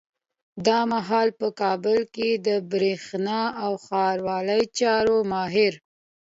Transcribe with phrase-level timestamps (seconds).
[0.67, 5.73] دا مهال په کابل کي د برېښنا او ښاروالۍ چارو ماهر